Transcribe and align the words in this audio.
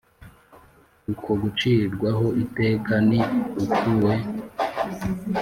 Uko 1.11 1.29
gucirwaho 1.41 2.27
iteka 2.43 2.93
ni 3.09 3.19
ukue 3.63 4.15